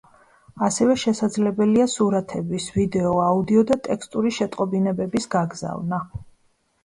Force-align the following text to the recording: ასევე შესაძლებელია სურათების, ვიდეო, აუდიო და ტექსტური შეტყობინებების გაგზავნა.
ასევე 0.67 0.93
შესაძლებელია 1.01 1.83
სურათების, 1.95 2.65
ვიდეო, 2.77 3.11
აუდიო 3.25 3.63
და 3.73 3.77
ტექსტური 3.89 4.33
შეტყობინებების 4.39 5.29
გაგზავნა. 5.35 6.01